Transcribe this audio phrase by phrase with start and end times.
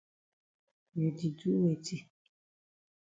[0.97, 1.97] You di do weti?